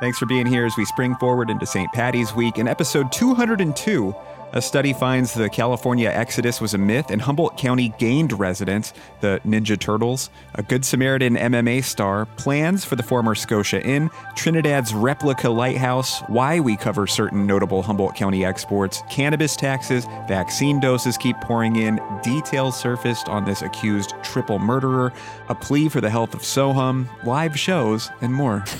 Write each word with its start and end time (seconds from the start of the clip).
Thanks 0.00 0.18
for 0.18 0.26
being 0.26 0.46
here 0.46 0.66
as 0.66 0.76
we 0.76 0.84
spring 0.84 1.14
forward 1.16 1.48
into 1.48 1.64
St. 1.64 1.92
Patty's 1.92 2.34
Week. 2.34 2.58
In 2.58 2.66
episode 2.66 3.12
202, 3.12 4.14
a 4.54 4.60
study 4.60 4.92
finds 4.92 5.32
the 5.32 5.48
California 5.48 6.10
Exodus 6.10 6.60
was 6.60 6.74
a 6.74 6.78
myth 6.78 7.10
and 7.10 7.22
Humboldt 7.22 7.56
County 7.56 7.94
gained 7.98 8.38
residents, 8.38 8.92
the 9.20 9.40
Ninja 9.46 9.78
Turtles. 9.78 10.28
A 10.56 10.62
Good 10.62 10.84
Samaritan 10.84 11.36
MMA 11.36 11.84
star, 11.84 12.26
plans 12.36 12.84
for 12.84 12.96
the 12.96 13.02
former 13.02 13.34
Scotia 13.34 13.80
Inn, 13.82 14.10
Trinidad's 14.34 14.92
replica 14.92 15.48
lighthouse, 15.48 16.20
why 16.22 16.58
we 16.58 16.76
cover 16.76 17.06
certain 17.06 17.46
notable 17.46 17.80
Humboldt 17.80 18.16
County 18.16 18.44
exports, 18.44 19.02
cannabis 19.08 19.56
taxes, 19.56 20.04
vaccine 20.26 20.80
doses 20.80 21.16
keep 21.16 21.40
pouring 21.40 21.76
in, 21.76 22.00
details 22.22 22.78
surfaced 22.78 23.28
on 23.28 23.44
this 23.44 23.62
accused 23.62 24.14
triple 24.22 24.58
murderer, 24.58 25.12
a 25.48 25.54
plea 25.54 25.88
for 25.88 26.00
the 26.00 26.10
health 26.10 26.34
of 26.34 26.40
Sohum, 26.40 27.08
live 27.24 27.58
shows, 27.58 28.10
and 28.20 28.34
more. 28.34 28.64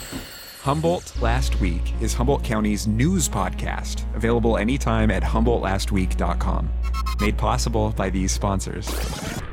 Humboldt 0.63 1.21
Last 1.21 1.61
Week 1.61 1.83
is 2.01 2.15
Humboldt 2.15 2.45
County's 2.45 2.87
news 2.87 3.29
podcast, 3.29 4.05
available 4.15 4.57
anytime 4.57 5.11
at 5.11 5.21
HumboldtLastWeek.com. 5.25 6.71
Made 7.19 7.37
possible 7.37 7.91
by 7.91 8.11
these 8.11 8.31
sponsors. 8.31 8.89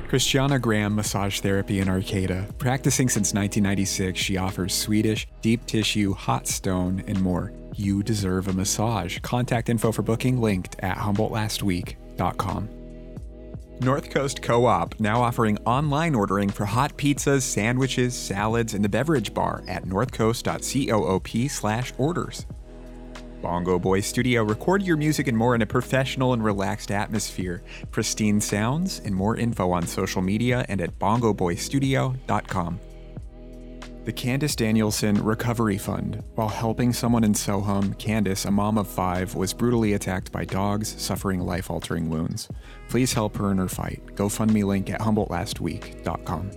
Christiana 0.08 0.60
Graham 0.60 0.94
Massage 0.94 1.40
Therapy 1.40 1.80
in 1.80 1.90
Arcata. 1.90 2.46
Practicing 2.60 3.10
since 3.10 3.34
1996, 3.34 4.20
she 4.20 4.38
offers 4.38 4.72
Swedish, 4.72 5.28
deep 5.42 5.66
tissue, 5.66 6.14
hot 6.14 6.46
stone, 6.46 7.04
and 7.08 7.20
more. 7.20 7.54
You 7.76 8.04
deserve 8.04 8.48
a 8.48 8.54
massage. 8.54 9.18
Contact 9.22 9.68
info 9.68 9.92
for 9.92 10.04
booking 10.04 10.40
linked 10.40 10.76
at 10.82 10.98
HumboldtLastWeek.com. 10.98 12.79
North 13.82 14.10
Coast 14.10 14.42
Co 14.42 14.66
op 14.66 15.00
now 15.00 15.22
offering 15.22 15.58
online 15.66 16.14
ordering 16.14 16.50
for 16.50 16.66
hot 16.66 16.98
pizzas, 16.98 17.44
sandwiches, 17.44 18.14
salads, 18.14 18.74
and 18.74 18.84
the 18.84 18.90
beverage 18.90 19.34
bar 19.34 19.64
at 19.68 19.86
northcoast.coop 19.86 22.00
orders. 22.00 22.46
Bongo 23.42 23.80
Boy 23.80 24.02
Studio, 24.02 24.44
record 24.44 24.84
your 24.84 24.98
music 24.98 25.28
and 25.28 25.38
more 25.38 25.56
in 25.56 25.62
a 25.62 25.66
professional 25.66 26.34
and 26.34 26.44
relaxed 26.44 26.92
atmosphere. 26.92 27.64
Pristine 27.90 28.42
sounds 28.42 29.00
and 29.06 29.16
more 29.16 29.38
info 29.38 29.72
on 29.72 29.88
social 29.88 30.22
media 30.22 30.66
and 30.68 30.82
at 30.82 31.00
bongoboystudio.com. 31.00 32.80
The 34.10 34.14
Candace 34.14 34.56
Danielson 34.56 35.24
Recovery 35.24 35.78
Fund. 35.78 36.24
While 36.34 36.50
helping 36.50 36.94
someone 36.94 37.24
in 37.24 37.34
Sohum, 37.34 37.96
Candace, 38.00 38.46
a 38.46 38.50
mom 38.50 38.80
of 38.80 38.88
five, 38.88 39.36
was 39.36 39.54
brutally 39.54 39.94
attacked 39.94 40.32
by 40.32 40.46
dogs, 40.46 41.00
suffering 41.00 41.42
life 41.42 41.70
altering 41.70 42.10
wounds. 42.10 42.50
Please 42.88 43.14
help 43.14 43.38
her 43.38 43.52
in 43.52 43.60
her 43.60 43.68
fight. 43.68 44.04
GoFundMe 44.16 44.64
link 44.64 44.90
at 44.90 45.00
HumboldtLastWeek.com. 45.00 46.52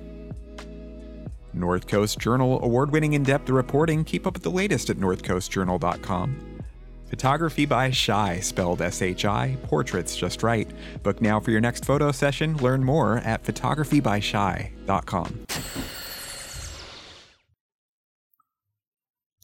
North 1.52 1.86
Coast 1.86 2.18
Journal, 2.18 2.58
award 2.64 2.90
winning 2.90 3.12
in 3.12 3.22
depth 3.22 3.50
reporting. 3.50 4.02
Keep 4.02 4.26
up 4.26 4.32
with 4.32 4.44
the 4.44 4.50
latest 4.50 4.88
at 4.88 4.96
NorthCoastJournal.com. 4.96 6.62
Photography 7.04 7.66
by 7.66 7.90
Shy, 7.90 8.40
spelled 8.40 8.80
S 8.80 9.02
H 9.02 9.26
I, 9.26 9.58
portraits 9.64 10.16
just 10.16 10.42
right. 10.42 10.70
Book 11.02 11.20
now 11.20 11.38
for 11.38 11.50
your 11.50 11.60
next 11.60 11.84
photo 11.84 12.12
session. 12.12 12.56
Learn 12.56 12.82
more 12.82 13.18
at 13.18 13.44
photographybyshy.com. 13.44 15.44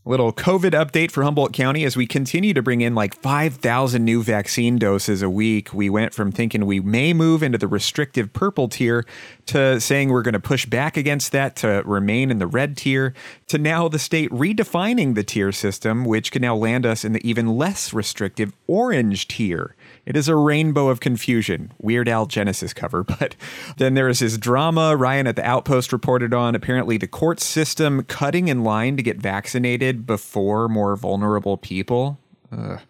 Little 0.09 0.33
COVID 0.33 0.71
update 0.71 1.11
for 1.11 1.23
Humboldt 1.23 1.53
County 1.53 1.85
as 1.85 1.95
we 1.95 2.07
continue 2.07 2.55
to 2.55 2.63
bring 2.63 2.81
in 2.81 2.95
like 2.95 3.15
5,000 3.15 4.03
new 4.03 4.23
vaccine 4.23 4.79
doses 4.79 5.21
a 5.21 5.29
week. 5.29 5.75
We 5.75 5.91
went 5.91 6.15
from 6.15 6.33
thinking 6.33 6.65
we 6.65 6.81
may 6.81 7.13
move 7.13 7.43
into 7.43 7.59
the 7.59 7.69
restrictive 7.69 8.33
purple 8.33 8.69
tier 8.69 9.05
to 9.49 9.79
saying 9.79 10.09
we're 10.09 10.23
going 10.23 10.33
to 10.33 10.41
push 10.41 10.65
back 10.65 10.97
against 10.97 11.33
that 11.33 11.57
to 11.57 11.83
remain 11.85 12.31
in 12.31 12.39
the 12.39 12.47
red 12.47 12.79
tier 12.79 13.13
to 13.49 13.59
now 13.59 13.87
the 13.87 13.99
state 13.99 14.31
redefining 14.31 15.15
the 15.15 15.23
tier 15.23 15.53
system, 15.53 16.07
which 16.07 16.33
can 16.33 16.41
now 16.41 16.57
land 16.57 16.87
us 16.87 17.05
in 17.05 17.13
the 17.13 17.29
even 17.29 17.59
less 17.59 17.93
restrictive 17.93 18.55
orange 18.67 19.29
tier. 19.29 19.77
It 20.09 20.17
is 20.17 20.27
a 20.27 20.35
rainbow 20.35 20.89
of 20.89 21.01
confusion. 21.01 21.71
Weird 21.79 22.09
Al 22.09 22.25
Genesis 22.25 22.73
cover. 22.73 23.05
But 23.19 23.37
then 23.77 23.95
there 23.95 24.09
is 24.09 24.21
his 24.21 24.39
drama. 24.39 24.97
Ryan 24.97 25.27
at 25.27 25.37
the 25.37 25.45
Outpost 25.45 25.93
reported 25.93 26.33
on 26.33 26.55
apparently 26.55 26.97
the 26.97 27.07
court 27.07 27.41
system 27.41 28.03
cutting 28.05 28.49
in 28.49 28.65
line 28.65 28.97
to 28.97 29.03
get 29.03 29.19
vaccinated 29.19 30.07
before 30.07 30.69
more 30.69 30.97
vulnerable 30.97 31.59
people. 31.59 32.19
Ugh. 32.51 32.81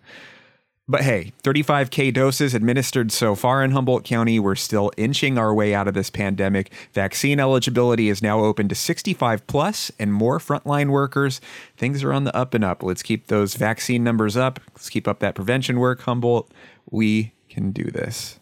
But 0.91 1.03
hey, 1.03 1.33
35K 1.43 2.15
doses 2.15 2.55
administered 2.55 3.13
so 3.13 3.35
far 3.35 3.63
in 3.63 3.73
Humboldt 3.73 4.05
County. 4.05 4.41
We're 4.41 4.55
still 4.55 4.91
inching 4.97 5.37
our 5.37 5.53
way 5.53 5.75
out 5.75 5.87
of 5.87 5.93
this 5.93 6.09
pandemic. 6.09 6.73
Vaccine 6.95 7.39
eligibility 7.39 8.09
is 8.09 8.23
now 8.23 8.41
open 8.41 8.69
to 8.71 8.75
65 8.75 9.47
plus 9.47 9.93
and 9.99 10.15
more 10.15 10.39
frontline 10.39 10.89
workers. 10.89 11.43
Things 11.77 12.03
are 12.03 12.15
on 12.15 12.25
the 12.25 12.35
up 12.35 12.55
and 12.55 12.65
up. 12.65 12.83
Let's 12.83 13.03
keep 13.03 13.27
those 13.27 13.55
vaccine 13.55 14.03
numbers 14.03 14.35
up. 14.35 14.61
Let's 14.71 14.89
keep 14.89 15.07
up 15.07 15.19
that 15.19 15.35
prevention 15.35 15.79
work, 15.79 16.01
Humboldt. 16.01 16.51
We 16.91 17.35
can 17.51 17.71
do 17.71 17.85
this. 17.85 18.41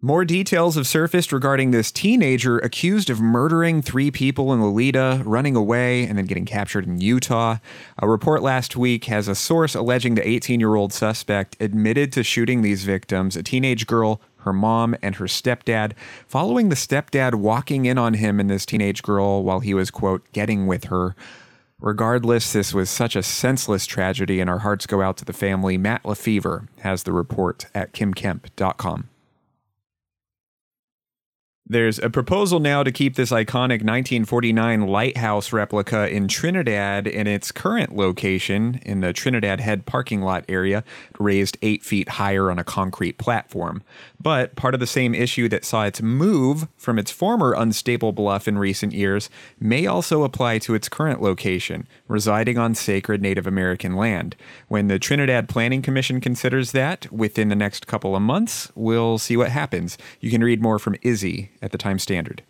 More 0.00 0.24
details 0.24 0.76
have 0.76 0.86
surfaced 0.86 1.32
regarding 1.32 1.72
this 1.72 1.90
teenager 1.90 2.58
accused 2.58 3.10
of 3.10 3.20
murdering 3.20 3.82
three 3.82 4.12
people 4.12 4.52
in 4.52 4.60
Loleta, 4.60 5.20
running 5.26 5.56
away, 5.56 6.04
and 6.04 6.16
then 6.16 6.26
getting 6.26 6.44
captured 6.44 6.86
in 6.86 7.00
Utah. 7.00 7.56
A 7.98 8.08
report 8.08 8.40
last 8.40 8.76
week 8.76 9.06
has 9.06 9.26
a 9.26 9.34
source 9.34 9.74
alleging 9.74 10.14
the 10.14 10.26
18 10.26 10.60
year 10.60 10.76
old 10.76 10.92
suspect 10.92 11.56
admitted 11.58 12.12
to 12.12 12.22
shooting 12.22 12.62
these 12.62 12.84
victims 12.84 13.34
a 13.34 13.42
teenage 13.42 13.88
girl, 13.88 14.20
her 14.42 14.52
mom, 14.52 14.94
and 15.02 15.16
her 15.16 15.24
stepdad, 15.24 15.94
following 16.28 16.68
the 16.68 16.76
stepdad 16.76 17.34
walking 17.34 17.84
in 17.84 17.98
on 17.98 18.14
him 18.14 18.38
and 18.38 18.48
this 18.48 18.64
teenage 18.64 19.02
girl 19.02 19.42
while 19.42 19.58
he 19.58 19.74
was, 19.74 19.90
quote, 19.90 20.22
getting 20.30 20.68
with 20.68 20.84
her. 20.84 21.16
Regardless, 21.80 22.52
this 22.52 22.72
was 22.72 22.88
such 22.88 23.16
a 23.16 23.22
senseless 23.24 23.84
tragedy, 23.84 24.38
and 24.38 24.48
our 24.48 24.60
hearts 24.60 24.86
go 24.86 25.02
out 25.02 25.16
to 25.16 25.24
the 25.24 25.32
family. 25.32 25.76
Matt 25.76 26.04
Lefevre 26.04 26.68
has 26.82 27.02
the 27.02 27.12
report 27.12 27.66
at 27.74 27.92
kymkemp.com. 27.92 29.08
There's 31.70 31.98
a 31.98 32.08
proposal 32.08 32.60
now 32.60 32.82
to 32.82 32.90
keep 32.90 33.16
this 33.16 33.30
iconic 33.30 33.84
1949 33.84 34.86
lighthouse 34.86 35.52
replica 35.52 36.08
in 36.08 36.26
Trinidad 36.26 37.06
in 37.06 37.26
its 37.26 37.52
current 37.52 37.94
location 37.94 38.80
in 38.86 39.00
the 39.02 39.12
Trinidad 39.12 39.60
Head 39.60 39.84
parking 39.84 40.22
lot 40.22 40.46
area, 40.48 40.82
raised 41.18 41.58
eight 41.60 41.82
feet 41.82 42.08
higher 42.08 42.50
on 42.50 42.58
a 42.58 42.64
concrete 42.64 43.18
platform. 43.18 43.82
But 44.18 44.56
part 44.56 44.72
of 44.72 44.80
the 44.80 44.86
same 44.86 45.14
issue 45.14 45.46
that 45.50 45.66
saw 45.66 45.84
its 45.84 46.00
move 46.00 46.68
from 46.78 46.98
its 46.98 47.10
former 47.10 47.52
unstable 47.52 48.12
bluff 48.12 48.48
in 48.48 48.56
recent 48.56 48.94
years 48.94 49.28
may 49.60 49.86
also 49.86 50.22
apply 50.22 50.60
to 50.60 50.74
its 50.74 50.88
current 50.88 51.20
location, 51.20 51.86
residing 52.08 52.56
on 52.56 52.74
sacred 52.74 53.20
Native 53.20 53.46
American 53.46 53.94
land. 53.94 54.36
When 54.68 54.88
the 54.88 54.98
Trinidad 54.98 55.50
Planning 55.50 55.82
Commission 55.82 56.22
considers 56.22 56.72
that 56.72 57.12
within 57.12 57.50
the 57.50 57.54
next 57.54 57.86
couple 57.86 58.16
of 58.16 58.22
months, 58.22 58.72
we'll 58.74 59.18
see 59.18 59.36
what 59.36 59.50
happens. 59.50 59.98
You 60.18 60.30
can 60.30 60.42
read 60.42 60.62
more 60.62 60.78
from 60.78 60.96
Izzy 61.02 61.50
at 61.62 61.72
the 61.72 61.78
Time 61.78 61.98
Standard. 61.98 62.42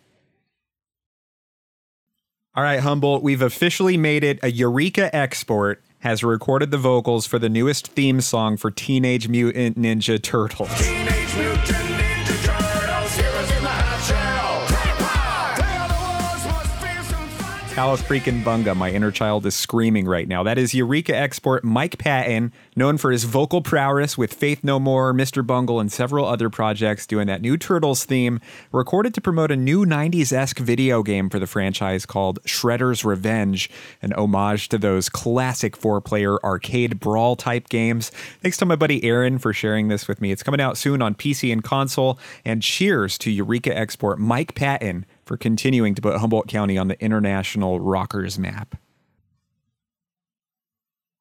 All 2.55 2.63
right, 2.63 2.79
Humboldt, 2.79 3.23
we've 3.23 3.41
officially 3.41 3.95
made 3.95 4.23
it. 4.23 4.39
A 4.43 4.51
Eureka 4.51 5.15
export 5.15 5.83
has 5.99 6.23
recorded 6.23 6.71
the 6.71 6.77
vocals 6.77 7.25
for 7.25 7.39
the 7.39 7.49
newest 7.49 7.87
theme 7.87 8.21
song 8.21 8.57
for 8.57 8.71
Teenage 8.71 9.27
Mutant 9.27 9.77
Ninja 9.77 10.21
Turtles. 10.21 10.69
Teenage 10.77 11.35
Mutant 11.35 11.98
freaking 17.79 18.43
bunga, 18.43 18.75
my 18.75 18.91
inner 18.91 19.09
child 19.09 19.45
is 19.45 19.55
screaming 19.55 20.05
right 20.05 20.27
now. 20.27 20.43
That 20.43 20.57
is 20.57 20.73
Eureka 20.73 21.15
export 21.15 21.63
Mike 21.63 21.97
Patton, 21.97 22.51
known 22.75 22.97
for 22.97 23.09
his 23.09 23.23
vocal 23.23 23.61
prowess 23.61 24.17
with 24.17 24.33
Faith 24.33 24.65
No 24.65 24.81
More, 24.81 25.13
Mr. 25.13 25.47
Bungle, 25.47 25.79
and 25.79 25.89
several 25.89 26.25
other 26.25 26.49
projects, 26.49 27.07
doing 27.07 27.27
that 27.27 27.41
new 27.41 27.55
Turtles 27.55 28.03
theme, 28.03 28.41
recorded 28.73 29.13
to 29.13 29.21
promote 29.21 29.49
a 29.49 29.55
new 29.55 29.85
90s 29.85 30.33
esque 30.33 30.59
video 30.59 31.01
game 31.03 31.29
for 31.29 31.39
the 31.39 31.47
franchise 31.47 32.05
called 32.05 32.43
Shredder's 32.43 33.05
Revenge, 33.05 33.71
an 34.01 34.11
homage 34.11 34.67
to 34.69 34.77
those 34.77 35.07
classic 35.07 35.77
four 35.77 36.01
player 36.01 36.37
arcade 36.43 36.99
brawl 36.99 37.37
type 37.37 37.69
games. 37.69 38.09
Thanks 38.41 38.57
to 38.57 38.65
my 38.65 38.75
buddy 38.75 39.01
Aaron 39.05 39.39
for 39.39 39.53
sharing 39.53 39.87
this 39.87 40.05
with 40.05 40.19
me. 40.19 40.33
It's 40.33 40.43
coming 40.43 40.59
out 40.59 40.77
soon 40.77 41.01
on 41.01 41.15
PC 41.15 41.53
and 41.53 41.63
console, 41.63 42.19
and 42.43 42.61
cheers 42.61 43.17
to 43.19 43.31
Eureka 43.31 43.75
export 43.75 44.19
Mike 44.19 44.53
Patton 44.53 45.05
for 45.29 45.37
continuing 45.37 45.93
to 45.93 46.01
put 46.01 46.17
Humboldt 46.17 46.47
County 46.47 46.75
on 46.75 46.87
the 46.87 46.99
international 46.99 47.79
rockers 47.79 48.39
map. 48.39 48.75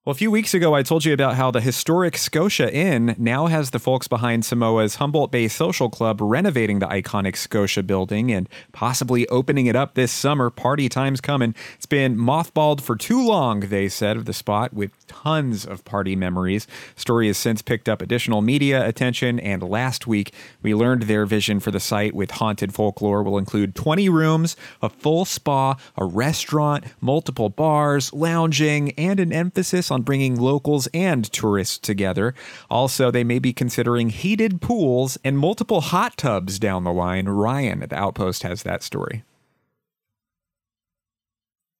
Well, 0.07 0.13
a 0.13 0.15
few 0.15 0.31
weeks 0.31 0.55
ago, 0.55 0.75
I 0.75 0.83
told 0.83 1.05
you 1.05 1.13
about 1.13 1.35
how 1.35 1.51
the 1.51 1.61
historic 1.61 2.17
Scotia 2.17 2.73
Inn 2.73 3.15
now 3.19 3.49
has 3.49 3.69
the 3.69 3.79
folks 3.79 4.09
behind 4.09 4.47
Samoa's 4.47 4.95
Humboldt 4.95 5.31
Bay 5.31 5.47
Social 5.47 5.91
Club 5.91 6.23
renovating 6.23 6.79
the 6.79 6.87
iconic 6.87 7.37
Scotia 7.37 7.83
building 7.83 8.33
and 8.33 8.49
possibly 8.73 9.29
opening 9.29 9.67
it 9.67 9.77
up 9.77 9.93
this 9.93 10.11
summer. 10.11 10.49
Party 10.49 10.89
time's 10.89 11.21
coming. 11.21 11.55
It's 11.75 11.85
been 11.85 12.17
mothballed 12.17 12.81
for 12.81 12.97
too 12.97 13.23
long, 13.23 13.61
they 13.61 13.91
said, 13.91 14.17
of 14.17 14.25
the 14.25 14.33
spot 14.33 14.73
with 14.73 14.93
tons 15.09 15.65
of 15.65 15.85
party 15.85 16.15
memories. 16.15 16.67
Story 16.95 17.27
has 17.27 17.39
since 17.39 17.63
picked 17.63 17.89
up 17.89 18.01
additional 18.01 18.43
media 18.43 18.87
attention, 18.87 19.41
and 19.41 19.63
last 19.63 20.07
week 20.07 20.33
we 20.63 20.75
learned 20.75 21.03
their 21.03 21.27
vision 21.27 21.59
for 21.59 21.71
the 21.71 21.81
site 21.81 22.15
with 22.15 22.33
haunted 22.33 22.73
folklore 22.73 23.23
will 23.23 23.39
include 23.39 23.75
20 23.75 24.09
rooms, 24.09 24.57
a 24.83 24.89
full 24.89 25.25
spa, 25.25 25.77
a 25.97 26.05
restaurant, 26.05 26.85
multiple 27.01 27.49
bars, 27.49 28.13
lounging, 28.13 28.93
and 28.93 29.19
an 29.19 29.33
emphasis 29.33 29.91
on 29.91 30.03
bringing 30.03 30.39
locals 30.39 30.87
and 30.95 31.31
tourists 31.33 31.79
together. 31.79 32.35
Also, 32.71 33.11
they 33.11 33.25
may 33.25 33.39
be 33.39 33.53
considering 33.53 34.11
heated 34.11 34.61
pools 34.61 35.19
and 35.25 35.39
multiple 35.39 35.81
hot 35.81 36.17
tubs 36.17 36.59
down 36.59 36.85
the 36.85 36.93
line. 36.93 37.29
Ryan 37.29 37.83
at 37.83 37.91
the 37.91 37.97
Outpost 37.97 38.43
has 38.43 38.63
that 38.63 38.83
story. 38.83 39.25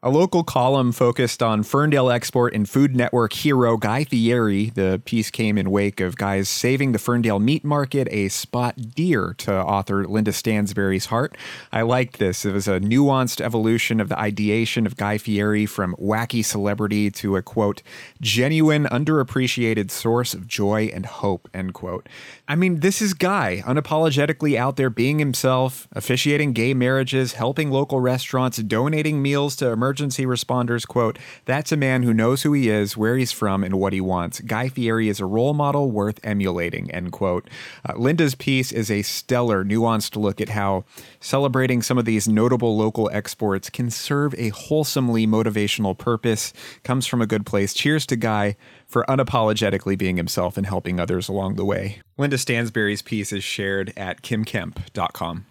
A 0.01 0.11
local 0.11 0.45
column 0.45 0.93
focused 0.93 1.43
on 1.43 1.65
Ferndale 1.65 2.09
export 2.09 2.55
and 2.55 2.71
Food 2.71 2.95
Network 2.95 3.33
hero 3.33 3.77
Guy 3.77 4.05
Fieri. 4.05 4.71
The 4.71 5.03
piece 5.05 5.29
came 5.29 5.59
in 5.59 5.73
wake 5.73 6.01
of 6.01 6.15
Guy's 6.15 6.49
saving 6.49 6.93
the 6.93 7.01
Ferndale 7.01 7.41
meat 7.41 7.65
market 7.65 8.07
a 8.13 8.29
spot 8.29 8.77
dear 8.95 9.35
to 9.39 9.53
author 9.53 10.07
Linda 10.07 10.31
Stansberry's 10.31 11.07
heart. 11.07 11.37
I 11.73 11.83
liked 11.83 12.21
this. 12.21 12.45
It 12.45 12.53
was 12.53 12.69
a 12.69 12.79
nuanced 12.79 13.41
evolution 13.41 13.99
of 13.99 14.09
the 14.09 14.17
ideation 14.17 14.87
of 14.87 14.97
Guy 14.97 15.19
Fieri 15.19 15.67
from 15.67 15.97
wacky 15.97 16.45
celebrity 16.45 17.11
to 17.11 17.35
a 17.35 17.43
quote, 17.43 17.83
genuine, 18.21 18.85
underappreciated 18.85 19.91
source 19.91 20.33
of 20.33 20.47
joy 20.47 20.93
and 20.95 21.07
hope, 21.07 21.49
end 21.53 21.75
quote. 21.75 22.09
I 22.47 22.55
mean, 22.55 22.81
this 22.81 23.03
is 23.03 23.15
Guy, 23.15 23.65
unapologetically 23.67 24.57
out 24.57 24.77
there 24.77 24.91
being 24.91 25.19
himself, 25.19 25.89
officiating 25.91 26.53
gay 26.53 26.73
marriages, 26.73 27.33
helping 27.33 27.73
local 27.73 27.99
restaurants, 27.99 28.59
donating 28.59 29.21
meals 29.21 29.57
to 29.57 29.67
emergency 29.67 29.88
responders. 29.97 30.87
Quote, 30.87 31.19
that's 31.45 31.73
a 31.73 31.77
man 31.77 32.03
who 32.03 32.13
knows 32.13 32.43
who 32.43 32.53
he 32.53 32.69
is, 32.69 32.97
where 32.97 33.17
he's 33.17 33.33
from, 33.33 33.65
and 33.65 33.79
what 33.79 33.93
he 33.93 34.01
wants. 34.01 34.41
Guy 34.41 34.69
Fieri 34.69 35.09
is 35.09 35.21
a 35.21 35.27
role 35.27 35.55
model 35.55 35.91
worth 35.91 36.21
emulating, 36.23 36.91
end 36.91 37.13
quote. 37.13 37.49
Uh, 37.89 37.95
Linda's 37.97 38.35
piece 38.35 38.73
is 38.73 38.91
a 38.91 39.03
stellar, 39.03 39.65
nuanced 39.65 40.17
look 40.17 40.41
at 40.41 40.51
how 40.51 40.85
celebrating 41.21 41.83
some 41.83 41.99
of 41.99 42.05
these 42.05 42.29
notable 42.29 42.77
local 42.77 43.09
exports 43.13 43.71
can 43.71 43.91
serve 43.91 44.35
a 44.37 44.51
wholesomely 44.51 45.27
motivational 45.27 45.97
purpose, 45.97 46.53
comes 46.83 47.07
from 47.07 47.23
a 47.23 47.27
good 47.27 47.47
place. 47.47 47.75
Cheers 47.75 48.07
to 48.07 48.17
Guy 48.17 48.57
for 48.87 49.05
unapologetically 49.09 49.97
being 49.97 50.17
himself 50.17 50.57
and 50.57 50.67
helping 50.67 50.99
others 50.99 51.29
along 51.29 51.57
the 51.57 51.65
way. 51.65 52.01
Linda 52.17 52.37
Stansberry's 52.37 53.03
piece 53.03 53.33
is 53.33 53.45
shared 53.45 53.93
at 53.97 54.23
kymkemp.com. 54.23 55.47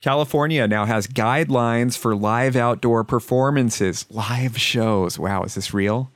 California 0.00 0.68
now 0.68 0.84
has 0.84 1.08
guidelines 1.08 1.98
for 1.98 2.14
live 2.14 2.54
outdoor 2.54 3.02
performances, 3.02 4.06
live 4.10 4.56
shows. 4.56 5.18
Wow, 5.18 5.42
is 5.42 5.56
this 5.56 5.74
real? 5.74 6.12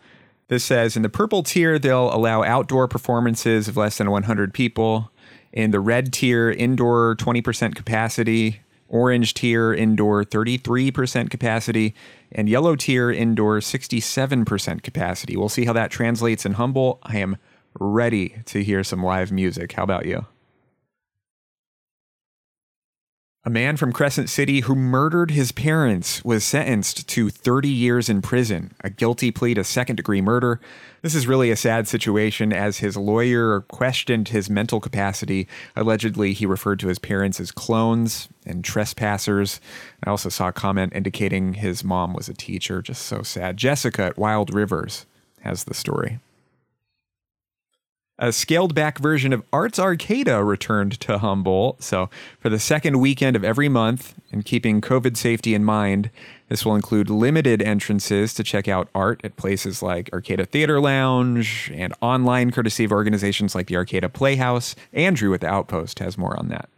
This 0.46 0.64
says 0.64 0.96
in 0.96 1.02
the 1.02 1.08
purple 1.08 1.42
tier, 1.42 1.80
they'll 1.80 2.14
allow 2.14 2.44
outdoor 2.44 2.86
performances 2.86 3.66
of 3.66 3.76
less 3.76 3.98
than 3.98 4.08
100 4.10 4.54
people. 4.54 5.10
In 5.52 5.72
the 5.72 5.80
red 5.80 6.12
tier, 6.12 6.50
indoor 6.50 7.16
20% 7.16 7.74
capacity. 7.74 8.60
Orange 8.86 9.34
tier, 9.34 9.72
indoor 9.74 10.22
33% 10.22 11.28
capacity. 11.30 11.94
And 12.30 12.48
yellow 12.48 12.76
tier, 12.76 13.10
indoor 13.10 13.58
67% 13.58 14.82
capacity. 14.82 15.36
We'll 15.36 15.48
see 15.48 15.64
how 15.64 15.72
that 15.72 15.90
translates 15.90 16.46
in 16.46 16.52
Humboldt. 16.52 17.00
I 17.02 17.16
am 17.16 17.36
ready 17.80 18.36
to 18.46 18.62
hear 18.62 18.84
some 18.84 19.02
live 19.02 19.32
music. 19.32 19.72
How 19.72 19.82
about 19.82 20.06
you? 20.06 20.26
A 23.44 23.50
man 23.50 23.76
from 23.76 23.92
Crescent 23.92 24.30
City 24.30 24.60
who 24.60 24.76
murdered 24.76 25.32
his 25.32 25.50
parents 25.50 26.24
was 26.24 26.44
sentenced 26.44 27.08
to 27.08 27.28
30 27.28 27.68
years 27.68 28.08
in 28.08 28.22
prison, 28.22 28.72
a 28.84 28.88
guilty 28.88 29.32
plea 29.32 29.52
to 29.54 29.64
second 29.64 29.96
degree 29.96 30.20
murder. 30.20 30.60
This 31.00 31.16
is 31.16 31.26
really 31.26 31.50
a 31.50 31.56
sad 31.56 31.88
situation 31.88 32.52
as 32.52 32.78
his 32.78 32.96
lawyer 32.96 33.62
questioned 33.62 34.28
his 34.28 34.48
mental 34.48 34.78
capacity. 34.78 35.48
Allegedly, 35.74 36.34
he 36.34 36.46
referred 36.46 36.78
to 36.78 36.86
his 36.86 37.00
parents 37.00 37.40
as 37.40 37.50
clones 37.50 38.28
and 38.46 38.64
trespassers. 38.64 39.60
I 40.04 40.10
also 40.10 40.28
saw 40.28 40.46
a 40.46 40.52
comment 40.52 40.92
indicating 40.94 41.54
his 41.54 41.82
mom 41.82 42.12
was 42.12 42.28
a 42.28 42.34
teacher. 42.34 42.80
Just 42.80 43.02
so 43.02 43.24
sad. 43.24 43.56
Jessica 43.56 44.04
at 44.04 44.18
Wild 44.18 44.54
Rivers 44.54 45.04
has 45.40 45.64
the 45.64 45.74
story. 45.74 46.20
A 48.22 48.30
scaled 48.30 48.72
back 48.72 49.00
version 49.00 49.32
of 49.32 49.42
Arts 49.52 49.80
Arcata 49.80 50.44
returned 50.44 51.00
to 51.00 51.18
Humboldt. 51.18 51.82
So, 51.82 52.08
for 52.38 52.50
the 52.50 52.60
second 52.60 53.00
weekend 53.00 53.34
of 53.34 53.42
every 53.42 53.68
month, 53.68 54.14
and 54.30 54.44
keeping 54.44 54.80
COVID 54.80 55.16
safety 55.16 55.56
in 55.56 55.64
mind, 55.64 56.08
this 56.48 56.64
will 56.64 56.76
include 56.76 57.10
limited 57.10 57.60
entrances 57.60 58.32
to 58.34 58.44
check 58.44 58.68
out 58.68 58.88
art 58.94 59.20
at 59.24 59.34
places 59.34 59.82
like 59.82 60.08
Arcata 60.12 60.46
Theater 60.46 60.80
Lounge 60.80 61.72
and 61.74 61.92
online 62.00 62.52
courtesy 62.52 62.84
of 62.84 62.92
organizations 62.92 63.56
like 63.56 63.66
the 63.66 63.74
Arcata 63.74 64.08
Playhouse. 64.08 64.76
Andrew 64.92 65.34
at 65.34 65.40
the 65.40 65.48
Outpost 65.48 65.98
has 65.98 66.16
more 66.16 66.38
on 66.38 66.46
that. 66.46 66.68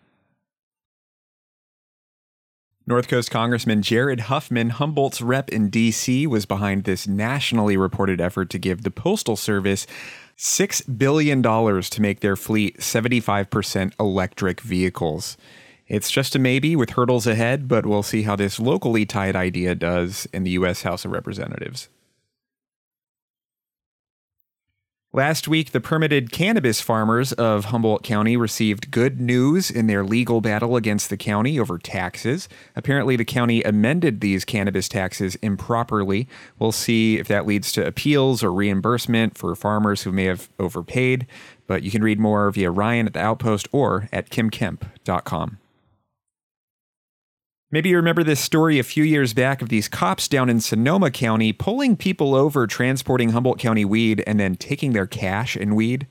North 2.86 3.08
Coast 3.08 3.30
Congressman 3.30 3.80
Jared 3.80 4.20
Huffman, 4.20 4.68
Humboldt's 4.68 5.22
rep 5.22 5.48
in 5.50 5.70
D.C., 5.70 6.26
was 6.26 6.44
behind 6.44 6.84
this 6.84 7.06
nationally 7.06 7.78
reported 7.78 8.20
effort 8.20 8.50
to 8.50 8.58
give 8.58 8.82
the 8.82 8.90
Postal 8.90 9.36
Service 9.36 9.86
$6 10.36 10.98
billion 10.98 11.42
to 11.42 12.02
make 12.02 12.20
their 12.20 12.36
fleet 12.36 12.78
75% 12.78 13.92
electric 13.98 14.60
vehicles. 14.60 15.36
It's 15.86 16.10
just 16.10 16.34
a 16.34 16.38
maybe 16.38 16.76
with 16.76 16.90
hurdles 16.90 17.26
ahead, 17.26 17.68
but 17.68 17.86
we'll 17.86 18.02
see 18.02 18.22
how 18.22 18.36
this 18.36 18.58
locally 18.58 19.04
tied 19.04 19.36
idea 19.36 19.74
does 19.74 20.26
in 20.32 20.42
the 20.44 20.50
U.S. 20.52 20.82
House 20.82 21.04
of 21.04 21.12
Representatives. 21.12 21.88
Last 25.14 25.46
week, 25.46 25.70
the 25.70 25.80
permitted 25.80 26.32
cannabis 26.32 26.80
farmers 26.80 27.32
of 27.34 27.66
Humboldt 27.66 28.02
County 28.02 28.36
received 28.36 28.90
good 28.90 29.20
news 29.20 29.70
in 29.70 29.86
their 29.86 30.02
legal 30.02 30.40
battle 30.40 30.74
against 30.74 31.08
the 31.08 31.16
county 31.16 31.56
over 31.56 31.78
taxes. 31.78 32.48
Apparently, 32.74 33.14
the 33.14 33.24
county 33.24 33.62
amended 33.62 34.20
these 34.20 34.44
cannabis 34.44 34.88
taxes 34.88 35.36
improperly. 35.36 36.26
We'll 36.58 36.72
see 36.72 37.16
if 37.16 37.28
that 37.28 37.46
leads 37.46 37.70
to 37.74 37.86
appeals 37.86 38.42
or 38.42 38.52
reimbursement 38.52 39.38
for 39.38 39.54
farmers 39.54 40.02
who 40.02 40.10
may 40.10 40.24
have 40.24 40.48
overpaid. 40.58 41.28
But 41.68 41.84
you 41.84 41.92
can 41.92 42.02
read 42.02 42.18
more 42.18 42.50
via 42.50 42.72
Ryan 42.72 43.06
at 43.06 43.12
the 43.12 43.20
Outpost 43.20 43.68
or 43.70 44.08
at 44.12 44.30
kymkemp.com. 44.30 45.58
Maybe 47.74 47.88
you 47.88 47.96
remember 47.96 48.22
this 48.22 48.38
story 48.38 48.78
a 48.78 48.84
few 48.84 49.02
years 49.02 49.34
back 49.34 49.60
of 49.60 49.68
these 49.68 49.88
cops 49.88 50.28
down 50.28 50.48
in 50.48 50.60
Sonoma 50.60 51.10
County 51.10 51.52
pulling 51.52 51.96
people 51.96 52.32
over 52.32 52.68
transporting 52.68 53.30
Humboldt 53.30 53.58
County 53.58 53.84
weed 53.84 54.22
and 54.28 54.38
then 54.38 54.54
taking 54.54 54.92
their 54.92 55.08
cash 55.08 55.56
and 55.56 55.74
weed. 55.74 56.06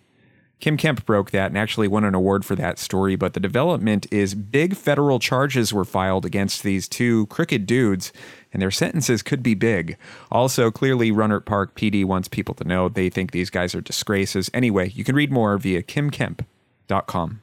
Kym 0.59 0.77
Kemp 0.77 1.05
broke 1.05 1.31
that 1.31 1.51
and 1.51 1.57
actually 1.57 1.87
won 1.87 2.03
an 2.03 2.15
award 2.15 2.43
for 2.43 2.57
that 2.57 2.79
story, 2.79 3.15
but 3.15 3.33
the 3.33 3.39
development 3.39 4.07
is 4.11 4.35
big 4.35 4.75
federal 4.75 5.19
charges 5.19 5.73
were 5.73 5.85
filed 5.85 6.25
against 6.25 6.63
these 6.63 6.89
two 6.89 7.27
crooked 7.27 7.65
dudes, 7.65 8.11
and 8.51 8.61
their 8.61 8.69
sentences 8.69 9.21
could 9.21 9.41
be 9.41 9.53
big. 9.53 9.95
Also, 10.29 10.69
clearly, 10.69 11.13
Rohnert 11.13 11.45
Park 11.45 11.75
PD 11.75 12.03
wants 12.03 12.27
people 12.27 12.55
to 12.55 12.65
know 12.65 12.89
they 12.89 13.09
think 13.09 13.31
these 13.31 13.49
guys 13.49 13.73
are 13.73 13.79
disgraces. 13.79 14.49
Anyway, 14.53 14.89
you 14.89 15.05
can 15.05 15.15
read 15.15 15.31
more 15.31 15.57
via 15.57 15.81
kymkemp.com. 15.81 17.39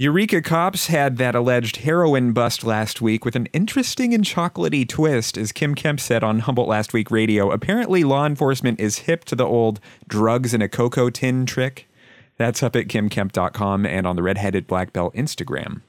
Eureka 0.00 0.40
cops 0.40 0.86
had 0.86 1.16
that 1.16 1.34
alleged 1.34 1.78
heroin 1.78 2.32
bust 2.32 2.62
last 2.62 3.02
week 3.02 3.24
with 3.24 3.34
an 3.34 3.46
interesting 3.46 4.14
and 4.14 4.22
chocolatey 4.22 4.88
twist, 4.88 5.36
as 5.36 5.50
Kym 5.50 5.74
Kemp 5.74 5.98
said 5.98 6.22
on 6.22 6.38
Humboldt 6.38 6.68
Last 6.68 6.92
Week 6.92 7.10
Radio. 7.10 7.50
Apparently, 7.50 8.04
law 8.04 8.24
enforcement 8.24 8.78
is 8.78 9.00
hip 9.00 9.24
to 9.24 9.34
the 9.34 9.44
old 9.44 9.80
drugs 10.06 10.54
in 10.54 10.62
a 10.62 10.68
cocoa 10.68 11.10
tin 11.10 11.46
trick. 11.46 11.88
That's 12.36 12.62
up 12.62 12.76
at 12.76 12.86
kymkemp.com 12.86 13.86
and 13.86 14.06
on 14.06 14.14
the 14.14 14.22
Redheaded 14.22 14.68
Black 14.68 14.92
Belt 14.92 15.16
Instagram. 15.16 15.80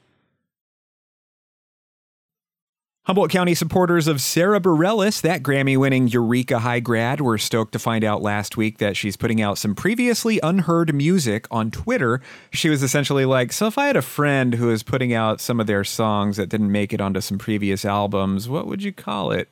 Humboldt 3.10 3.32
County 3.32 3.56
supporters 3.56 4.08
of 4.08 4.22
Sarah 4.22 4.60
Bareilles, 4.60 5.22
that 5.22 5.42
Grammy 5.42 5.76
winning 5.76 6.08
Eureka 6.08 6.60
High 6.60 6.80
grad, 6.80 7.20
were 7.20 7.40
stoked 7.40 7.72
to 7.72 7.80
find 7.80 8.04
out 8.04 8.22
last 8.22 8.56
week 8.56 8.78
that 8.78 8.96
she's 8.96 9.18
putting 9.18 9.42
out 9.42 9.58
some 9.58 9.74
previously 9.74 10.40
unheard 10.44 10.94
music 10.94 11.48
on 11.50 11.72
Twitter. 11.72 12.22
She 12.52 12.70
was 12.70 12.84
essentially 12.84 13.26
like, 13.26 13.52
So, 13.52 13.66
if 13.66 13.80
I 13.80 13.88
had 13.88 13.96
a 13.96 14.04
friend 14.04 14.54
who 14.54 14.68
was 14.68 14.84
putting 14.84 15.12
out 15.12 15.42
some 15.42 15.60
of 15.60 15.66
their 15.66 15.84
songs 15.84 16.38
that 16.38 16.50
didn't 16.50 16.72
make 16.72 16.94
it 16.94 17.02
onto 17.02 17.20
some 17.20 17.40
previous 17.40 17.84
albums, 17.84 18.48
what 18.48 18.68
would 18.68 18.84
you 18.84 18.94
call 18.94 19.32
it? 19.32 19.50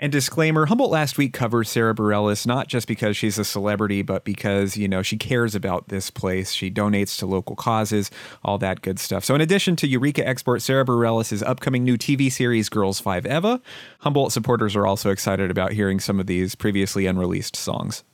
And 0.00 0.12
disclaimer 0.12 0.66
Humboldt 0.66 0.92
last 0.92 1.18
week 1.18 1.32
covered 1.32 1.64
Sarah 1.64 1.94
Bareilles 1.94 2.46
not 2.46 2.68
just 2.68 2.86
because 2.86 3.16
she's 3.16 3.36
a 3.36 3.44
celebrity, 3.44 4.02
but 4.02 4.24
because, 4.24 4.76
you 4.76 4.86
know, 4.86 5.02
she 5.02 5.16
cares 5.16 5.56
about 5.56 5.88
this 5.88 6.08
place. 6.08 6.52
She 6.52 6.70
donates 6.70 7.18
to 7.18 7.26
local 7.26 7.56
causes, 7.56 8.08
all 8.44 8.58
that 8.58 8.80
good 8.80 9.00
stuff. 9.00 9.24
So, 9.24 9.34
in 9.34 9.40
addition 9.40 9.74
to 9.76 9.88
Eureka 9.88 10.26
export 10.26 10.62
Sarah 10.62 10.84
Bareilles' 10.84 11.42
upcoming 11.44 11.82
new 11.82 11.98
TV 11.98 12.30
series, 12.30 12.68
Girls 12.68 13.00
5 13.00 13.26
Eva, 13.26 13.60
Humboldt 14.00 14.32
supporters 14.32 14.76
are 14.76 14.86
also 14.86 15.10
excited 15.10 15.50
about 15.50 15.72
hearing 15.72 15.98
some 15.98 16.20
of 16.20 16.26
these 16.26 16.54
previously 16.54 17.06
unreleased 17.06 17.56
songs. 17.56 18.04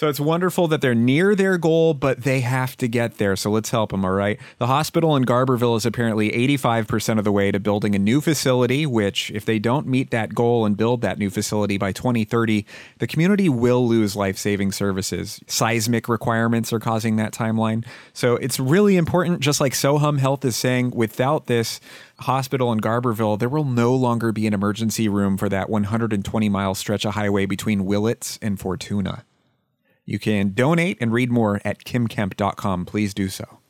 So 0.00 0.08
it's 0.08 0.18
wonderful 0.18 0.66
that 0.68 0.80
they're 0.80 0.94
near 0.94 1.34
their 1.34 1.58
goal, 1.58 1.92
but 1.92 2.22
they 2.22 2.40
have 2.40 2.74
to 2.78 2.88
get 2.88 3.18
there. 3.18 3.36
So 3.36 3.50
let's 3.50 3.68
help 3.68 3.90
them, 3.90 4.02
all 4.02 4.12
right? 4.12 4.40
The 4.56 4.66
hospital 4.66 5.14
in 5.14 5.26
Garberville 5.26 5.76
is 5.76 5.84
apparently 5.84 6.30
85% 6.30 7.18
of 7.18 7.24
the 7.24 7.30
way 7.30 7.50
to 7.50 7.60
building 7.60 7.94
a 7.94 7.98
new 7.98 8.22
facility, 8.22 8.86
which, 8.86 9.30
if 9.32 9.44
they 9.44 9.58
don't 9.58 9.86
meet 9.86 10.10
that 10.10 10.34
goal 10.34 10.64
and 10.64 10.74
build 10.74 11.02
that 11.02 11.18
new 11.18 11.28
facility 11.28 11.76
by 11.76 11.92
2030, 11.92 12.64
the 12.96 13.06
community 13.06 13.50
will 13.50 13.86
lose 13.86 14.16
life 14.16 14.38
saving 14.38 14.72
services. 14.72 15.38
Seismic 15.46 16.08
requirements 16.08 16.72
are 16.72 16.80
causing 16.80 17.16
that 17.16 17.34
timeline. 17.34 17.84
So 18.14 18.36
it's 18.36 18.58
really 18.58 18.96
important, 18.96 19.40
just 19.40 19.60
like 19.60 19.74
Sohum 19.74 20.18
Health 20.18 20.46
is 20.46 20.56
saying, 20.56 20.92
without 20.92 21.44
this, 21.46 21.78
hospital 22.20 22.72
in 22.72 22.80
Garberville, 22.80 23.38
there 23.38 23.50
will 23.50 23.64
no 23.64 23.94
longer 23.94 24.32
be 24.32 24.46
an 24.46 24.54
emergency 24.54 25.10
room 25.10 25.36
for 25.36 25.50
that 25.50 25.68
120 25.68 26.48
mile 26.48 26.74
stretch 26.74 27.04
of 27.04 27.12
highway 27.12 27.44
between 27.44 27.84
Willits 27.84 28.38
and 28.40 28.58
Fortuna. 28.58 29.26
You 30.10 30.18
can 30.18 30.54
donate 30.54 30.98
and 31.00 31.12
read 31.12 31.30
more 31.30 31.60
at 31.64 31.84
kymkemp.com. 31.84 32.84
Please 32.84 33.14
do 33.14 33.28
so. 33.28 33.60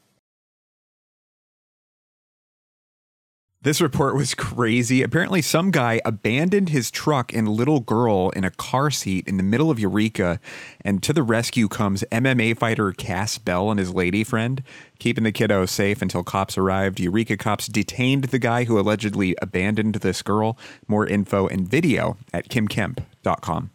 This 3.60 3.82
report 3.82 4.16
was 4.16 4.34
crazy. 4.34 5.02
Apparently, 5.02 5.42
some 5.42 5.70
guy 5.70 6.00
abandoned 6.02 6.70
his 6.70 6.90
truck 6.90 7.34
and 7.34 7.46
little 7.46 7.80
girl 7.80 8.30
in 8.30 8.44
a 8.44 8.50
car 8.50 8.90
seat 8.90 9.28
in 9.28 9.36
the 9.36 9.42
middle 9.42 9.70
of 9.70 9.78
Eureka, 9.78 10.40
and 10.80 11.02
to 11.02 11.12
the 11.12 11.22
rescue 11.22 11.68
comes 11.68 12.04
MMA 12.10 12.56
fighter 12.56 12.90
Cass 12.92 13.36
Bell 13.36 13.70
and 13.70 13.78
his 13.78 13.92
lady 13.92 14.24
friend, 14.24 14.62
keeping 14.98 15.24
the 15.24 15.32
kiddo 15.32 15.66
safe 15.66 16.00
until 16.00 16.24
cops 16.24 16.56
arrived. 16.56 17.00
Eureka 17.00 17.36
cops 17.36 17.66
detained 17.66 18.24
the 18.24 18.38
guy 18.38 18.64
who 18.64 18.80
allegedly 18.80 19.36
abandoned 19.42 19.96
this 19.96 20.22
girl. 20.22 20.56
More 20.88 21.06
info 21.06 21.46
and 21.48 21.68
video 21.68 22.16
at 22.32 22.48
kymkemp.com. 22.48 23.72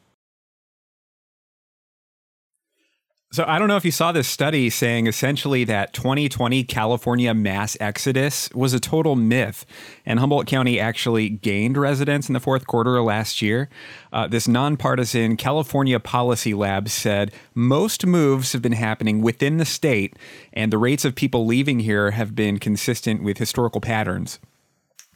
So 3.36 3.44
I 3.46 3.60
don't 3.60 3.68
know 3.68 3.76
if 3.76 3.84
you 3.84 3.92
saw 3.92 4.14
this 4.14 4.30
study 4.30 4.70
saying 4.70 5.08
essentially 5.08 5.66
that 5.66 5.92
2020 5.92 6.64
California 6.64 7.34
mass 7.34 7.76
exodus 7.82 8.50
was 8.54 8.74
a 8.74 8.80
total 8.80 9.18
myth, 9.18 9.66
and 10.06 10.22
Humboldt 10.22 10.48
County 10.48 10.80
actually 10.80 11.28
gained 11.28 11.76
residents 11.76 12.30
in 12.30 12.34
the 12.34 12.40
fourth 12.40 12.66
quarter 12.66 12.96
of 12.96 13.04
last 13.04 13.42
year. 13.42 13.68
Uh, 14.14 14.26
this 14.26 14.48
nonpartisan 14.48 15.36
California 15.36 16.00
Policy 16.00 16.54
Lab 16.54 16.88
said 16.88 17.34
most 17.54 18.06
moves 18.06 18.54
have 18.54 18.62
been 18.62 18.72
happening 18.72 19.22
within 19.22 19.58
the 19.58 19.66
state, 19.66 20.16
and 20.54 20.72
the 20.72 20.78
rates 20.78 21.04
of 21.04 21.14
people 21.14 21.46
leaving 21.46 21.82
here 21.82 22.12
have 22.12 22.36
been 22.36 22.58
consistent 22.58 23.22
with 23.22 23.38
historical 23.38 23.82
patterns. 23.82 24.40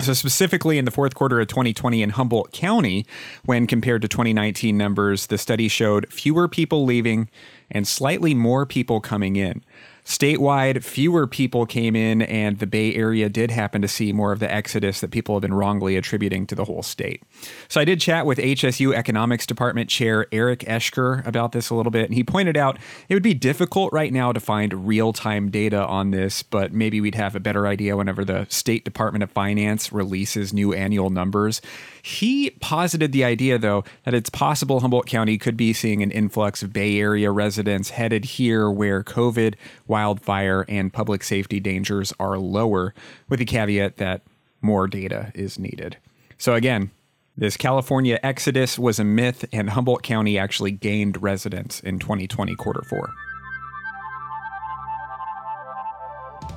So, 0.01 0.13
specifically 0.13 0.77
in 0.77 0.85
the 0.85 0.91
fourth 0.91 1.13
quarter 1.13 1.41
of 1.41 1.47
2020 1.47 2.01
in 2.01 2.11
Humboldt 2.11 2.53
County, 2.53 3.05
when 3.43 3.67
compared 3.67 4.01
to 4.01 4.07
2019 4.07 4.77
numbers, 4.77 5.27
the 5.27 5.37
study 5.37 5.67
showed 5.67 6.07
fewer 6.11 6.47
people 6.47 6.85
leaving 6.85 7.27
and 7.69 7.85
slightly 7.85 8.33
more 8.33 8.65
people 8.65 9.01
coming 9.01 9.35
in. 9.35 9.61
Statewide, 10.09 10.83
fewer 10.83 11.27
people 11.27 11.67
came 11.67 11.95
in, 11.95 12.23
and 12.23 12.57
the 12.57 12.65
Bay 12.65 12.95
Area 12.95 13.29
did 13.29 13.51
happen 13.51 13.79
to 13.83 13.87
see 13.87 14.11
more 14.11 14.31
of 14.31 14.39
the 14.39 14.51
exodus 14.51 15.01
that 15.01 15.11
people 15.11 15.35
have 15.35 15.43
been 15.43 15.53
wrongly 15.53 15.95
attributing 15.95 16.47
to 16.47 16.55
the 16.55 16.65
whole 16.65 16.81
state. 16.81 17.21
So 17.67 17.79
I 17.79 17.85
did 17.85 18.01
chat 18.01 18.25
with 18.25 18.39
HSU 18.39 18.91
Economics 18.91 19.45
Department 19.45 19.87
Chair 19.87 20.25
Eric 20.31 20.61
Eschker 20.61 21.23
about 21.27 21.51
this 21.51 21.69
a 21.69 21.75
little 21.75 21.91
bit, 21.91 22.05
and 22.05 22.15
he 22.15 22.23
pointed 22.23 22.57
out 22.57 22.79
it 23.07 23.13
would 23.13 23.21
be 23.21 23.35
difficult 23.35 23.93
right 23.93 24.11
now 24.11 24.31
to 24.31 24.39
find 24.39 24.87
real 24.87 25.13
time 25.13 25.51
data 25.51 25.85
on 25.85 26.09
this, 26.09 26.41
but 26.41 26.73
maybe 26.73 26.99
we'd 26.99 27.13
have 27.13 27.35
a 27.35 27.39
better 27.39 27.67
idea 27.67 27.95
whenever 27.95 28.25
the 28.25 28.47
State 28.49 28.83
Department 28.83 29.21
of 29.21 29.29
Finance 29.29 29.91
releases 29.91 30.51
new 30.51 30.73
annual 30.73 31.11
numbers. 31.11 31.61
He 32.01 32.49
posited 32.49 33.11
the 33.11 33.23
idea, 33.23 33.59
though, 33.59 33.83
that 34.05 34.15
it's 34.15 34.31
possible 34.31 34.79
Humboldt 34.79 35.05
County 35.05 35.37
could 35.37 35.55
be 35.55 35.71
seeing 35.73 36.01
an 36.01 36.09
influx 36.09 36.63
of 36.63 36.73
Bay 36.73 36.99
Area 36.99 37.29
residents 37.29 37.91
headed 37.91 38.25
here 38.25 38.71
where 38.71 39.03
COVID, 39.03 39.53
wildfire, 39.99 40.65
and 40.69 40.93
public 40.93 41.23
safety 41.23 41.59
dangers 41.59 42.13
are 42.19 42.37
lower, 42.37 42.93
with 43.27 43.39
the 43.39 43.45
caveat 43.45 43.97
that 43.97 44.21
more 44.61 44.87
data 44.87 45.31
is 45.35 45.59
needed. 45.59 45.97
So, 46.37 46.53
again, 46.53 46.91
this 47.35 47.57
California 47.57 48.17
exodus 48.23 48.79
was 48.79 48.99
a 48.99 49.03
myth, 49.03 49.43
and 49.51 49.71
Humboldt 49.71 50.03
County 50.03 50.37
actually 50.37 50.71
gained 50.71 51.21
residents 51.21 51.81
in 51.81 51.99
2020 51.99 52.55
quarter 52.55 52.81
four. 52.89 53.13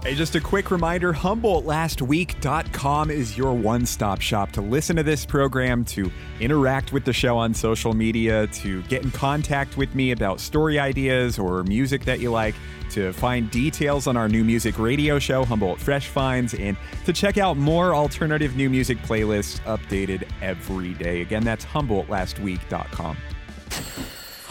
Hey, 0.02 0.16
just 0.16 0.34
a 0.34 0.40
quick 0.40 0.72
reminder 0.72 1.12
HumboldtLastWeek.com 1.12 3.08
is 3.12 3.38
your 3.38 3.54
one 3.54 3.86
stop 3.86 4.20
shop 4.20 4.50
to 4.50 4.60
listen 4.60 4.96
to 4.96 5.04
this 5.04 5.24
program, 5.24 5.84
to 5.84 6.10
interact 6.40 6.92
with 6.92 7.04
the 7.04 7.12
show 7.12 7.38
on 7.38 7.54
social 7.54 7.94
media, 7.94 8.48
to 8.48 8.82
get 8.82 9.04
in 9.04 9.12
contact 9.12 9.76
with 9.76 9.94
me 9.94 10.10
about 10.10 10.40
story 10.40 10.80
ideas 10.80 11.38
or 11.38 11.62
music 11.62 12.04
that 12.04 12.18
you 12.18 12.32
like, 12.32 12.56
to 12.90 13.12
find 13.12 13.48
details 13.52 14.08
on 14.08 14.16
our 14.16 14.28
new 14.28 14.42
music 14.42 14.76
radio 14.76 15.20
show, 15.20 15.44
Humboldt 15.44 15.78
Fresh 15.78 16.08
Finds, 16.08 16.52
and 16.54 16.76
to 17.04 17.12
check 17.12 17.38
out 17.38 17.56
more 17.56 17.94
alternative 17.94 18.56
new 18.56 18.68
music 18.68 18.98
playlists 19.02 19.60
updated 19.60 20.28
every 20.40 20.94
day. 20.94 21.20
Again, 21.20 21.44
that's 21.44 21.64
HumboldtLastWeek.com. 21.64 23.16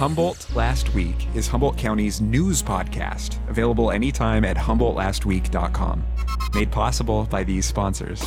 Humboldt 0.02 0.56
Last 0.56 0.96
Week 0.96 1.28
is 1.36 1.48
Humboldt 1.48 1.78
County's 1.78 2.22
news 2.22 2.64
podcast, 2.64 3.38
available 3.50 3.92
anytime 3.92 4.44
at 4.44 4.58
HumboldtLastWeek.com. 4.58 6.04
Made 6.56 6.72
possible 6.72 7.26
by 7.26 7.44
these 7.44 7.68
sponsors. 7.68 8.20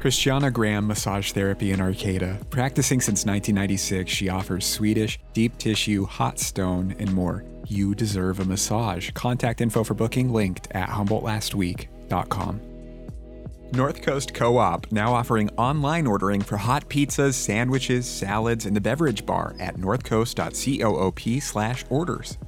Christiana 0.00 0.50
Graham 0.50 0.84
Massage 0.84 1.30
Therapy 1.30 1.70
in 1.70 1.80
Arcata. 1.80 2.44
Practicing 2.50 3.00
since 3.00 3.24
1996, 3.24 4.10
she 4.10 4.28
offers 4.28 4.66
Swedish, 4.66 5.20
deep 5.32 5.56
tissue, 5.58 6.06
hot 6.06 6.40
stone, 6.40 6.96
and 6.98 7.12
more. 7.14 7.44
You 7.68 7.94
deserve 7.94 8.40
a 8.40 8.44
massage. 8.44 9.12
Contact 9.12 9.60
info 9.60 9.84
for 9.84 9.94
booking 9.94 10.32
linked 10.32 10.66
at 10.72 10.88
HumboldtLastWeek.com. 10.88 12.65
North 13.72 14.02
Coast 14.02 14.32
Co 14.32 14.56
op 14.58 14.90
now 14.92 15.12
offering 15.12 15.50
online 15.56 16.06
ordering 16.06 16.40
for 16.40 16.56
hot 16.56 16.88
pizzas, 16.88 17.34
sandwiches, 17.34 18.06
salads, 18.06 18.66
and 18.66 18.74
the 18.74 18.80
beverage 18.80 19.26
bar 19.26 19.54
at 19.58 19.76
northcoast.coop 19.76 21.42
slash 21.42 21.84
orders. 21.90 22.38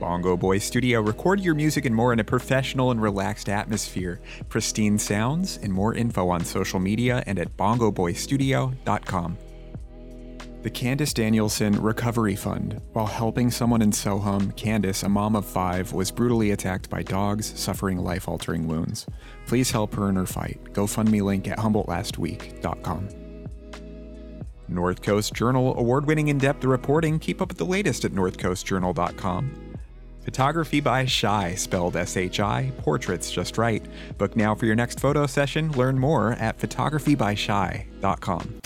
Bongo 0.00 0.36
Boy 0.36 0.58
Studio, 0.58 1.00
record 1.00 1.38
your 1.38 1.54
music 1.54 1.84
and 1.84 1.94
more 1.94 2.12
in 2.12 2.18
a 2.18 2.24
professional 2.24 2.90
and 2.90 3.00
relaxed 3.00 3.48
atmosphere. 3.48 4.20
Pristine 4.48 4.98
sounds 4.98 5.58
and 5.62 5.72
more 5.72 5.94
info 5.94 6.28
on 6.28 6.44
social 6.44 6.80
media 6.80 7.22
and 7.26 7.38
at 7.38 7.56
bongoboystudio.com. 7.56 9.38
The 10.62 10.70
Candace 10.70 11.12
Danielson 11.12 11.82
Recovery 11.82 12.36
Fund. 12.36 12.80
While 12.92 13.06
helping 13.06 13.50
someone 13.50 13.82
in 13.82 13.90
Sohum, 13.90 14.54
Candace, 14.54 15.02
a 15.02 15.08
mom 15.08 15.34
of 15.34 15.44
five, 15.44 15.92
was 15.92 16.12
brutally 16.12 16.52
attacked 16.52 16.88
by 16.88 17.02
dogs, 17.02 17.58
suffering 17.58 17.98
life 17.98 18.28
altering 18.28 18.68
wounds. 18.68 19.04
Please 19.46 19.72
help 19.72 19.92
her 19.94 20.08
in 20.08 20.14
her 20.14 20.24
fight. 20.24 20.60
GoFundMe 20.72 21.20
link 21.20 21.48
at 21.48 21.58
HumboldtLastWeek.com. 21.58 23.08
North 24.68 25.02
Coast 25.02 25.34
Journal 25.34 25.76
award 25.76 26.06
winning 26.06 26.28
in 26.28 26.38
depth 26.38 26.64
reporting. 26.64 27.18
Keep 27.18 27.42
up 27.42 27.48
with 27.48 27.58
the 27.58 27.66
latest 27.66 28.04
at 28.04 28.12
NorthCoastJournal.com. 28.12 29.76
Photography 30.24 30.78
by 30.78 31.04
Shy, 31.04 31.56
spelled 31.56 31.96
S 31.96 32.16
H 32.16 32.38
I, 32.38 32.70
portraits 32.78 33.32
just 33.32 33.58
right. 33.58 33.84
Book 34.16 34.36
now 34.36 34.54
for 34.54 34.66
your 34.66 34.76
next 34.76 35.00
photo 35.00 35.26
session. 35.26 35.72
Learn 35.72 35.98
more 35.98 36.34
at 36.34 36.60
photographybyshy.com. 36.60 38.60